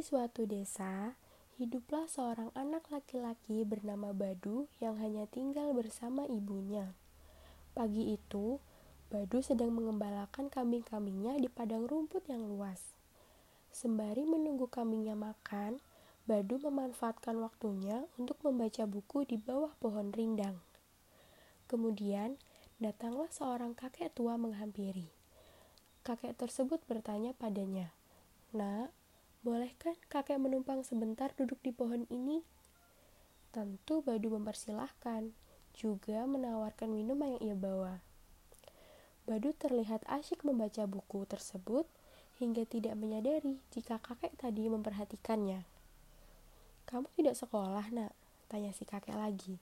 [0.00, 1.12] Suatu desa,
[1.60, 6.96] hiduplah seorang anak laki-laki bernama Badu yang hanya tinggal bersama ibunya.
[7.76, 8.56] Pagi itu,
[9.12, 12.80] Badu sedang mengembalakan kambing-kambingnya di padang rumput yang luas.
[13.68, 15.84] Sembari menunggu kambingnya makan,
[16.24, 20.56] Badu memanfaatkan waktunya untuk membaca buku di bawah pohon rindang.
[21.68, 22.40] Kemudian,
[22.80, 25.12] datanglah seorang kakek tua menghampiri.
[26.08, 27.92] Kakek tersebut bertanya padanya,
[28.56, 28.96] "Nak,
[29.40, 32.44] Bolehkan kakek menumpang sebentar duduk di pohon ini?
[33.56, 35.32] Tentu Badu mempersilahkan,
[35.72, 38.04] juga menawarkan minuman yang ia bawa.
[39.24, 41.88] Badu terlihat asyik membaca buku tersebut
[42.36, 45.64] hingga tidak menyadari jika kakek tadi memperhatikannya.
[46.84, 48.12] Kamu tidak sekolah, nak?
[48.52, 49.56] Tanya si kakek lagi.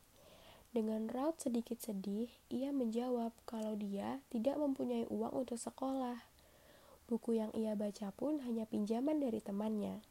[0.75, 6.38] Dengan raut sedikit sedih, ia menjawab kalau dia tidak mempunyai uang untuk sekolah.
[7.09, 10.05] Buku yang ia baca pun hanya pinjaman dari temannya.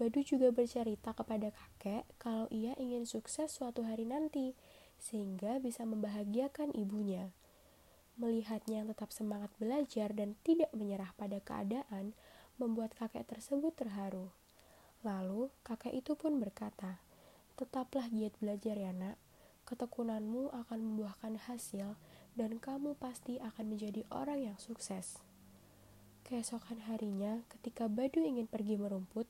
[0.00, 4.56] Badu juga bercerita kepada kakek kalau ia ingin sukses suatu hari nanti,
[4.96, 7.36] sehingga bisa membahagiakan ibunya.
[8.16, 12.16] Melihatnya yang tetap semangat belajar dan tidak menyerah pada keadaan,
[12.56, 14.32] membuat kakek tersebut terharu.
[15.04, 16.96] Lalu, kakek itu pun berkata,
[17.60, 19.20] Tetaplah giat belajar ya nak,
[19.68, 21.92] ketekunanmu akan membuahkan hasil,
[22.40, 25.20] dan kamu pasti akan menjadi orang yang sukses.
[26.26, 29.26] Keesokan harinya, ketika Badu ingin pergi merumput,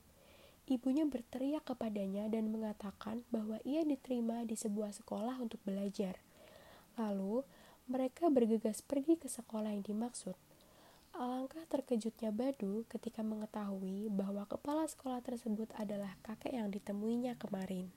[0.69, 6.19] ibunya berteriak kepadanya dan mengatakan bahwa ia diterima di sebuah sekolah untuk belajar.
[6.95, 7.43] Lalu,
[7.91, 10.37] mereka bergegas pergi ke sekolah yang dimaksud.
[11.11, 17.91] Alangkah terkejutnya Badu ketika mengetahui bahwa kepala sekolah tersebut adalah kakek yang ditemuinya kemarin.